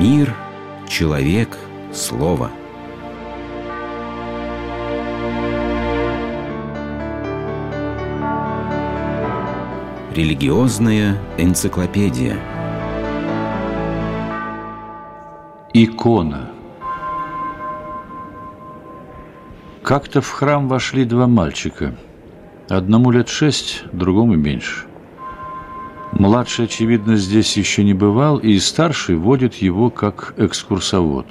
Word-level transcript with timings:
Мир, 0.00 0.32
человек, 0.88 1.58
слово. 1.92 2.52
Религиозная 10.14 11.18
энциклопедия. 11.36 12.36
Икона. 15.74 16.52
Как-то 19.82 20.20
в 20.20 20.30
храм 20.30 20.68
вошли 20.68 21.04
два 21.04 21.26
мальчика. 21.26 21.96
Одному 22.68 23.10
лет 23.10 23.28
шесть, 23.28 23.82
другому 23.90 24.36
меньше. 24.36 24.86
Младший, 26.18 26.64
очевидно, 26.64 27.14
здесь 27.14 27.56
еще 27.56 27.84
не 27.84 27.94
бывал, 27.94 28.38
и 28.38 28.58
старший 28.58 29.14
водит 29.14 29.54
его 29.54 29.88
как 29.88 30.34
экскурсовод. 30.36 31.26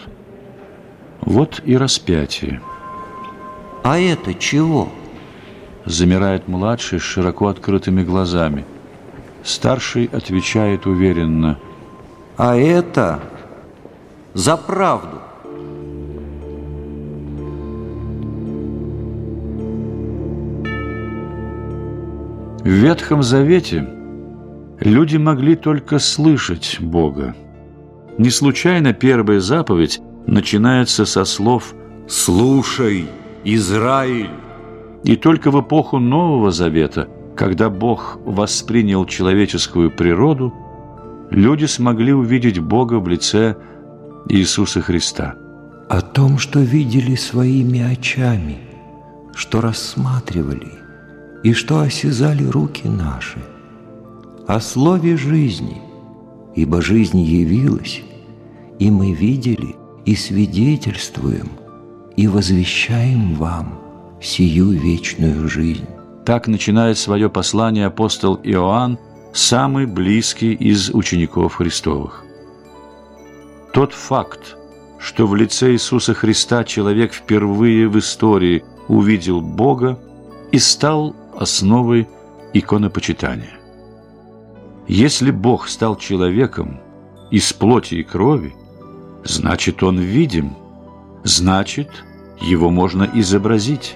Вот 1.19 1.61
и 1.65 1.75
распятие. 1.75 2.61
А 3.83 3.99
это 3.99 4.33
чего? 4.33 4.87
Замирает 5.85 6.47
младший 6.47 6.99
с 6.99 7.03
широко 7.03 7.47
открытыми 7.47 8.01
глазами. 8.01 8.63
Старший 9.43 10.05
отвечает 10.05 10.85
уверенно. 10.85 11.59
А 12.37 12.55
это 12.55 13.19
за 14.33 14.55
правду. 14.55 15.19
В 22.63 22.69
Ветхом 22.69 23.21
Завете 23.21 23.96
люди 24.79 25.17
могли 25.17 25.55
только 25.55 25.99
слышать 25.99 26.77
Бога. 26.79 27.35
Не 28.17 28.29
случайно 28.29 28.93
первая 28.93 29.39
заповедь 29.39 30.01
начинается 30.25 31.05
со 31.05 31.25
слов 31.25 31.73
«Слушай, 32.07 33.07
Израиль!» 33.43 34.29
И 35.03 35.15
только 35.15 35.51
в 35.51 35.61
эпоху 35.61 35.99
Нового 35.99 36.51
Завета, 36.51 37.07
когда 37.35 37.69
Бог 37.69 38.19
воспринял 38.25 39.05
человеческую 39.05 39.91
природу, 39.91 40.53
люди 41.29 41.65
смогли 41.65 42.13
увидеть 42.13 42.59
Бога 42.59 42.95
в 42.95 43.07
лице 43.07 43.55
Иисуса 44.29 44.81
Христа. 44.81 45.35
О 45.89 46.01
том, 46.01 46.37
что 46.37 46.59
видели 46.59 47.15
своими 47.15 47.79
очами, 47.79 48.57
что 49.35 49.61
рассматривали 49.61 50.73
и 51.43 51.53
что 51.53 51.79
осязали 51.79 52.43
руки 52.43 52.87
наши– 52.87 53.37
о 54.47 54.61
слове 54.61 55.17
жизни, 55.17 55.81
ибо 56.55 56.81
жизнь 56.81 57.19
явилась, 57.19 58.01
и 58.79 58.89
мы 58.89 59.11
видели 59.11 59.75
и 60.05 60.15
свидетельствуем, 60.15 61.49
и 62.15 62.27
возвещаем 62.27 63.35
вам 63.35 63.77
сию 64.21 64.69
вечную 64.69 65.49
жизнь. 65.49 65.85
Так 66.25 66.47
начинает 66.47 66.97
свое 66.97 67.29
послание 67.29 67.87
апостол 67.87 68.39
Иоанн, 68.41 68.97
самый 69.33 69.85
близкий 69.85 70.53
из 70.53 70.91
учеников 70.91 71.55
Христовых. 71.55 72.23
Тот 73.73 73.91
факт, 73.91 74.55
что 74.97 75.27
в 75.27 75.35
лице 75.35 75.73
Иисуса 75.73 76.13
Христа 76.13 76.63
человек 76.63 77.13
впервые 77.13 77.89
в 77.89 77.99
истории 77.99 78.63
увидел 78.87 79.41
Бога 79.41 79.99
и 80.53 80.57
стал 80.57 81.13
основой 81.35 82.07
иконопочитания. 82.53 83.56
Если 84.87 85.31
Бог 85.31 85.67
стал 85.67 85.97
человеком 85.97 86.79
из 87.29 87.51
плоти 87.51 87.95
и 87.95 88.03
крови, 88.03 88.55
значит, 89.25 89.83
Он 89.83 89.99
видим, 89.99 90.55
значит, 91.23 91.89
Его 92.39 92.69
можно 92.69 93.09
изобразить. 93.13 93.95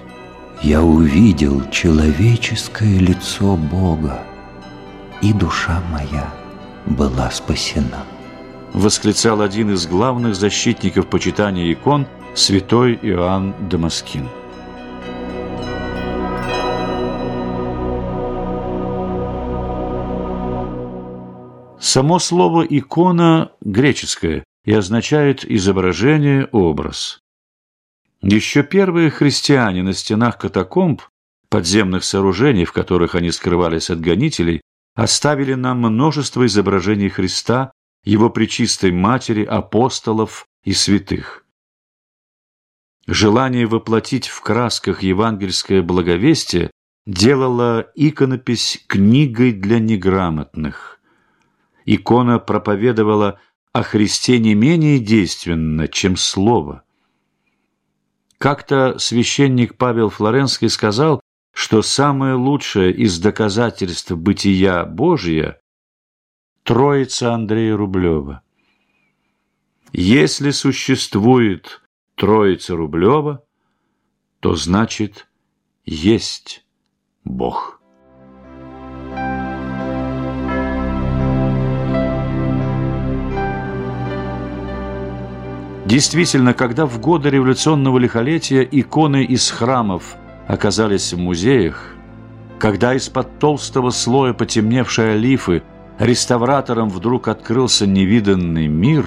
Я 0.62 0.82
увидел 0.82 1.62
человеческое 1.70 2.98
лицо 2.98 3.56
Бога, 3.56 4.22
и 5.22 5.32
душа 5.32 5.82
моя 5.90 6.32
была 6.84 7.30
спасена. 7.30 8.04
Восклицал 8.74 9.40
один 9.40 9.72
из 9.72 9.86
главных 9.86 10.34
защитников 10.34 11.06
почитания 11.06 11.72
икон 11.72 12.06
святой 12.34 12.98
Иоанн 13.02 13.54
Дамаскин. 13.68 14.28
Само 21.94 22.18
слово 22.20 22.62
«икона» 22.62 23.52
греческое 23.60 24.44
и 24.64 24.72
означает 24.72 25.44
изображение, 25.44 26.46
образ. 26.46 27.20
Еще 28.22 28.62
первые 28.62 29.10
христиане 29.10 29.82
на 29.82 29.92
стенах 29.92 30.38
катакомб, 30.38 31.02
подземных 31.50 32.04
сооружений, 32.04 32.64
в 32.64 32.72
которых 32.72 33.14
они 33.14 33.30
скрывались 33.30 33.90
от 33.90 34.00
гонителей, 34.00 34.62
оставили 34.94 35.52
нам 35.52 35.80
множество 35.80 36.46
изображений 36.46 37.10
Христа, 37.10 37.72
Его 38.04 38.30
Пречистой 38.30 38.90
Матери, 38.90 39.44
апостолов 39.44 40.46
и 40.64 40.72
святых. 40.72 41.44
Желание 43.06 43.66
воплотить 43.66 44.28
в 44.28 44.40
красках 44.40 45.02
евангельское 45.02 45.82
благовестие 45.82 46.70
делало 47.06 47.86
иконопись 47.94 48.82
книгой 48.88 49.52
для 49.52 49.78
неграмотных. 49.78 50.92
Икона 51.84 52.38
проповедовала 52.38 53.40
о 53.72 53.82
Христе 53.82 54.38
не 54.38 54.54
менее 54.54 54.98
действенно, 54.98 55.88
чем 55.88 56.16
слово. 56.16 56.84
Как-то 58.38 58.98
священник 58.98 59.76
Павел 59.76 60.10
Флоренский 60.10 60.68
сказал, 60.68 61.20
что 61.54 61.82
самое 61.82 62.34
лучшее 62.34 62.92
из 62.92 63.18
доказательств 63.18 64.12
бытия 64.12 64.84
Божия– 64.84 65.60
Троица 66.62 67.34
Андрея 67.34 67.76
Рублева. 67.76 68.42
Если 69.92 70.50
существует 70.50 71.82
Троица 72.14 72.76
Рублева, 72.76 73.44
то 74.40 74.54
значит 74.54 75.28
есть 75.84 76.64
Бог. 77.24 77.81
Действительно, 85.84 86.54
когда 86.54 86.86
в 86.86 87.00
годы 87.00 87.30
революционного 87.30 87.98
лихолетия 87.98 88.62
иконы 88.62 89.24
из 89.24 89.50
храмов 89.50 90.16
оказались 90.46 91.12
в 91.12 91.18
музеях, 91.18 91.94
когда 92.58 92.94
из-под 92.94 93.38
толстого 93.40 93.90
слоя 93.90 94.32
потемневшей 94.32 95.14
олифы 95.14 95.62
реставраторам 95.98 96.88
вдруг 96.88 97.26
открылся 97.26 97.86
невиданный 97.86 98.68
мир, 98.68 99.06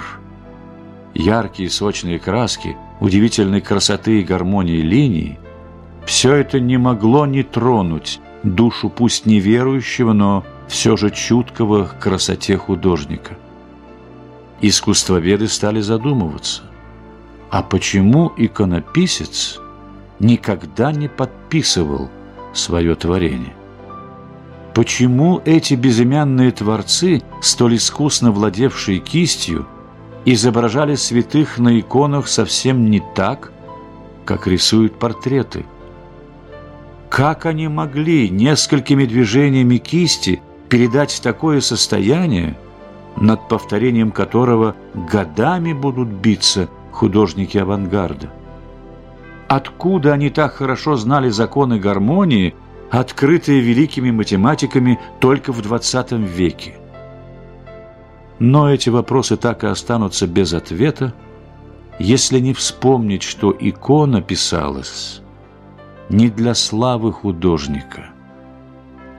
яркие 1.14 1.69
сочные 1.69 2.19
краски, 2.19 2.75
удивительной 3.00 3.62
красоты 3.62 4.19
и 4.19 4.24
гармонии 4.24 4.81
линий, 4.81 5.40
все 6.06 6.35
это 6.35 6.59
не 6.59 6.78
могло 6.78 7.25
не 7.25 7.44
тронуть 7.44 8.19
душу 8.44 8.90
пусть 8.90 9.25
неверующего, 9.25 10.12
но 10.14 10.46
все 10.68 10.97
же 10.97 11.09
чуткого 11.09 11.90
красоте 12.00 12.58
художника. 12.58 13.38
Искусствоведы 14.61 15.47
стали 15.47 15.81
задумываться– 15.81 16.63
а 17.55 17.63
почему 17.63 18.33
иконописец 18.35 19.61
никогда 20.19 20.91
не 20.91 21.07
подписывал 21.07 22.09
свое 22.53 22.95
творение? 22.95 23.55
Почему 24.73 25.41
эти 25.45 25.73
безымянные 25.75 26.51
творцы, 26.51 27.22
столь 27.41 27.78
искусно 27.78 28.31
владевшие 28.31 28.99
кистью, 28.99 29.67
изображали 30.25 30.96
святых 30.96 31.58
на 31.59 31.79
иконах 31.79 32.28
совсем 32.28 32.90
не 32.90 33.01
так, 33.16 33.53
как 34.25 34.47
рисуют 34.47 34.99
портреты? 34.99 35.66
Как 37.09 37.46
они 37.46 37.69
могли 37.69 38.29
несколькими 38.29 39.05
движениями 39.05 39.78
кисти 39.78 40.41
передать 40.67 41.22
такое 41.23 41.61
состояние, 41.61 42.58
над 43.17 43.47
повторением 43.47 44.12
которого 44.12 44.76
годами 44.94 45.73
будут 45.73 46.09
биться 46.09 46.67
художники 46.91 47.58
авангарда. 47.58 48.29
Откуда 49.47 50.14
они 50.14 50.29
так 50.29 50.56
хорошо 50.56 50.96
знали 50.96 51.29
законы 51.29 51.79
гармонии, 51.79 52.56
открытые 52.90 53.62
великими 53.62 54.12
математиками 54.12 55.00
только 55.20 55.53
в 55.53 55.62
XX 55.62 56.26
веке? 56.26 56.76
Но 58.40 58.72
эти 58.73 58.90
вопросы 58.90 59.38
так 59.38 59.64
и 59.64 59.68
останутся 59.68 60.28
без 60.28 60.53
ответа, 60.53 61.14
если 62.00 62.40
не 62.40 62.53
вспомнить, 62.53 63.23
что 63.23 63.56
икона 63.58 64.22
писалась 64.22 65.22
не 66.09 66.29
для 66.29 66.53
славы 66.53 67.14
художника, 67.14 68.09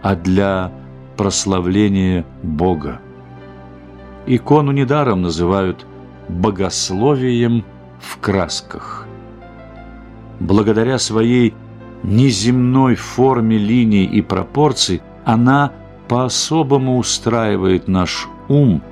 а 0.02 0.14
для 0.14 0.70
прославления 1.16 2.26
Бога. 2.42 3.00
Икону 4.26 4.72
недаром 4.72 5.22
называют 5.22 5.86
богословием 6.28 7.64
в 8.00 8.18
красках. 8.18 9.06
Благодаря 10.40 10.98
своей 10.98 11.54
неземной 12.02 12.96
форме 12.96 13.56
линий 13.56 14.04
и 14.04 14.20
пропорций 14.22 15.00
она 15.24 15.72
по-особому 16.08 16.98
устраивает 16.98 17.88
наш 17.88 18.28
ум, 18.48 18.82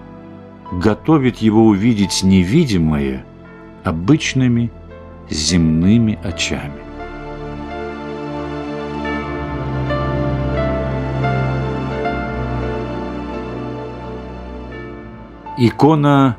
готовит 0.73 1.39
его 1.39 1.67
увидеть 1.67 2.23
невидимое 2.23 3.25
обычными 3.83 4.71
земными 5.29 6.19
очами. 6.23 6.84
Икона 15.56 16.37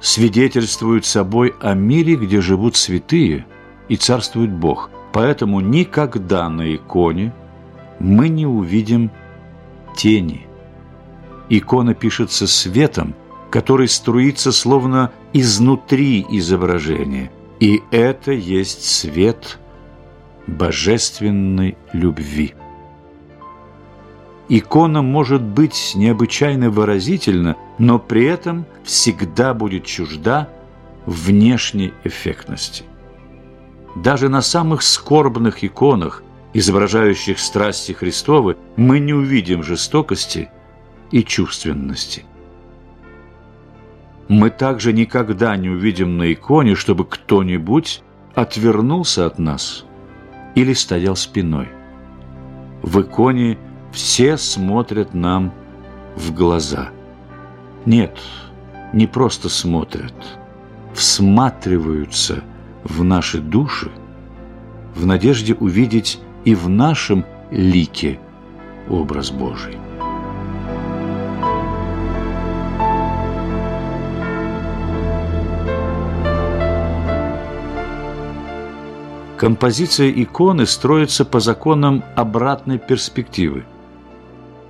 свидетельствует 0.00 1.04
собой 1.04 1.54
о 1.60 1.74
мире, 1.74 2.16
где 2.16 2.40
живут 2.40 2.76
святые 2.76 3.46
и 3.88 3.96
царствует 3.96 4.52
Бог. 4.52 4.90
Поэтому 5.12 5.60
никогда 5.60 6.48
на 6.48 6.74
иконе 6.74 7.32
мы 8.00 8.28
не 8.28 8.46
увидим 8.46 9.10
тени. 9.96 10.46
Икона 11.48 11.94
пишется 11.94 12.46
светом, 12.46 13.14
который 13.50 13.86
струится 13.86 14.50
словно 14.50 15.12
изнутри 15.32 16.26
изображения. 16.30 17.30
И 17.60 17.82
это 17.90 18.32
есть 18.32 18.84
свет 18.84 19.58
божественной 20.46 21.76
любви. 21.92 22.54
Икона 24.48 25.00
может 25.00 25.42
быть 25.42 25.92
необычайно 25.94 26.70
выразительна, 26.70 27.56
но 27.78 27.98
при 27.98 28.24
этом 28.24 28.66
всегда 28.84 29.54
будет 29.54 29.84
чужда 29.84 30.48
внешней 31.06 31.94
эффектности. 32.04 32.84
Даже 33.96 34.28
на 34.28 34.42
самых 34.42 34.82
скорбных 34.82 35.64
иконах, 35.64 36.22
изображающих 36.52 37.38
страсти 37.38 37.92
Христовы, 37.92 38.56
мы 38.76 38.98
не 38.98 39.14
увидим 39.14 39.62
жестокости 39.62 40.50
и 41.10 41.22
чувственности. 41.24 42.24
Мы 44.28 44.50
также 44.50 44.92
никогда 44.92 45.56
не 45.56 45.70
увидим 45.70 46.18
на 46.18 46.32
иконе, 46.32 46.74
чтобы 46.74 47.04
кто-нибудь 47.06 48.02
отвернулся 48.34 49.26
от 49.26 49.38
нас 49.38 49.84
или 50.54 50.74
стоял 50.74 51.16
спиной. 51.16 51.68
В 52.82 53.00
иконе– 53.00 53.56
все 53.94 54.36
смотрят 54.36 55.14
нам 55.14 55.52
в 56.16 56.34
глаза. 56.34 56.90
Нет, 57.86 58.18
не 58.92 59.06
просто 59.06 59.48
смотрят, 59.48 60.14
всматриваются 60.92 62.42
в 62.82 63.04
наши 63.04 63.38
души 63.38 63.90
в 64.94 65.06
надежде 65.06 65.54
увидеть 65.54 66.20
и 66.44 66.54
в 66.54 66.68
нашем 66.68 67.24
лике 67.50 68.20
образ 68.88 69.30
Божий. 69.30 69.76
Композиция 79.36 80.10
иконы 80.10 80.64
строится 80.64 81.24
по 81.24 81.40
законам 81.40 82.04
обратной 82.14 82.78
перспективы– 82.78 83.64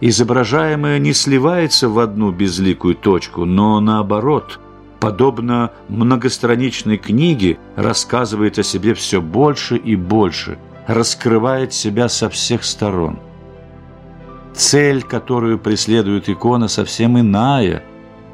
изображаемое 0.07 0.99
не 0.99 1.15
сливается 1.15 1.89
в 1.89 1.99
одну 1.99 2.31
безликую 2.31 2.95
точку, 2.95 3.47
но 3.47 3.81
наоборот, 3.81 4.61
подобно 5.01 5.73
многостраничной 5.89 6.99
книге, 6.99 7.57
рассказывает 7.75 8.59
о 8.59 8.63
себе 8.63 8.93
все 8.93 9.23
больше 9.23 9.79
и 9.79 9.97
больше, 9.97 10.59
раскрывает 10.87 11.73
себя 11.73 12.11
со 12.11 12.29
всех 12.29 12.65
сторон. 12.65 13.19
Цель, 14.53 15.03
которую 15.03 15.59
преследует 15.59 16.29
икона, 16.29 16.69
совсем 16.69 17.19
иная, 17.19 17.83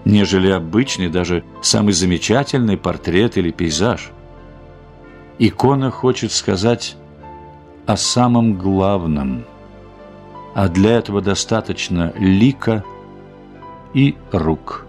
нежели 0.05 0.51
обычный, 0.51 1.09
даже 1.09 1.45
самый 1.63 1.93
замечательный 1.93 2.79
портрет 2.79 3.39
или 3.39 3.53
пейзаж. 3.53 4.11
Икона 5.39 5.93
хочет 5.93 6.33
сказать 6.33 6.97
о 7.87 7.97
самом 7.97 8.59
главном– 8.59 9.45
а 10.55 10.69
для 10.69 10.99
этого 10.99 11.21
достаточно 11.21 12.13
лика 12.17 12.85
и 13.95 14.17
рук. 14.33 14.87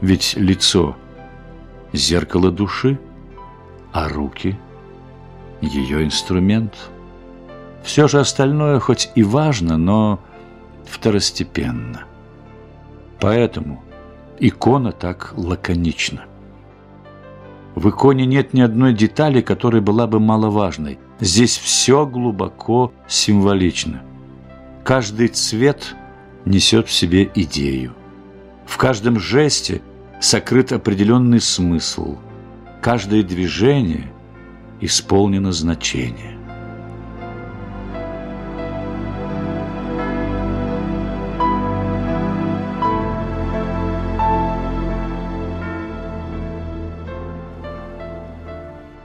Ведь 0.00 0.34
лицо– 0.36 0.96
зеркало 1.92 2.50
души, 2.50 2.98
а 3.92 4.08
руки– 4.08 4.58
ее 5.60 6.04
инструмент. 6.04 6.74
Все 7.82 8.06
же 8.06 8.20
остальное 8.20 8.80
хоть 8.80 9.10
и 9.14 9.22
важно, 9.22 9.76
но 9.76 10.20
второстепенно. 10.84 12.04
Поэтому 13.20 13.82
икона 14.38 14.92
так 14.92 15.32
лаконична. 15.36 16.24
В 17.74 17.90
иконе 17.90 18.26
нет 18.26 18.54
ни 18.54 18.60
одной 18.60 18.92
детали, 18.92 19.40
которая 19.40 19.80
была 19.80 20.06
бы 20.06 20.20
маловажной. 20.20 20.98
Здесь 21.20 21.56
все 21.56 22.06
глубоко 22.06 22.92
символично. 23.06 24.02
Каждый 24.88 25.28
цвет 25.28 25.94
несет 26.46 26.88
в 26.88 26.92
себе 26.92 27.30
идею. 27.34 27.94
В 28.64 28.78
каждом 28.78 29.20
жесте 29.20 29.82
сокрыт 30.18 30.72
определенный 30.72 31.42
смысл. 31.42 32.16
Каждое 32.80 33.22
движение 33.22 34.10
исполнено 34.80 35.52
значение. 35.52 36.38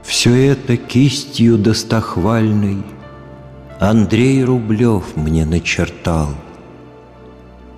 Все 0.02 0.50
это 0.50 0.78
кистью 0.78 1.58
достохвальной 1.58 2.93
Андрей 3.86 4.42
Рублев 4.42 5.14
мне 5.14 5.44
начертал, 5.44 6.30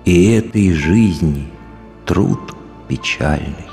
И 0.05 0.31
этой 0.31 0.71
жизни 0.71 1.49
труд 2.05 2.39
печальный 2.87 3.67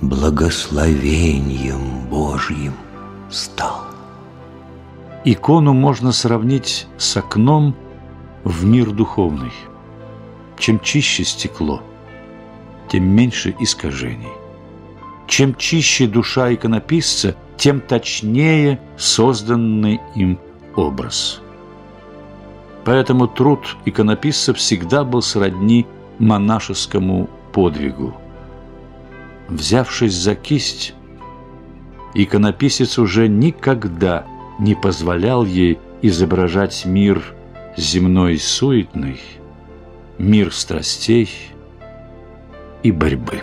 Благословением 0.00 2.00
Божьим 2.10 2.72
стал. 3.30 3.84
Икону 5.24 5.72
можно 5.72 6.10
сравнить 6.10 6.88
с 6.98 7.16
окном 7.16 7.76
в 8.42 8.64
мир 8.64 8.90
духовный. 8.90 9.52
Чем 10.58 10.80
чище 10.80 11.22
стекло, 11.22 11.80
тем 12.90 13.04
меньше 13.04 13.54
искажений. 13.60 14.32
Чем 15.28 15.54
чище 15.54 16.08
душа 16.08 16.52
иконописца, 16.52 17.36
тем 17.56 17.80
точнее 17.80 18.80
созданный 18.96 20.00
им 20.16 20.40
образ. 20.76 21.40
Поэтому 22.84 23.26
труд 23.26 23.76
иконописца 23.84 24.52
всегда 24.52 25.04
был 25.04 25.22
сродни 25.22 25.86
монашескому 26.18 27.28
подвигу. 27.52 28.14
Взявшись 29.48 30.14
за 30.14 30.34
кисть, 30.34 30.94
иконописец 32.14 32.98
уже 32.98 33.28
никогда 33.28 34.26
не 34.58 34.74
позволял 34.74 35.44
ей 35.44 35.78
изображать 36.02 36.84
мир 36.84 37.22
земной 37.76 38.38
суетный, 38.38 39.20
мир 40.18 40.52
страстей 40.52 41.30
и 42.82 42.92
борьбы. 42.92 43.42